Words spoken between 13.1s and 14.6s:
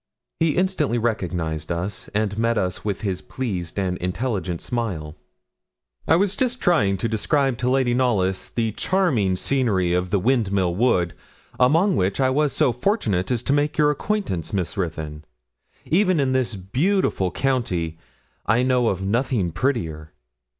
as to make your acquaintance,